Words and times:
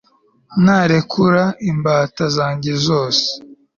Narekura 0.63 1.43
imbata 1.71 2.23
zanjye 2.35 2.71
zose 2.85 3.25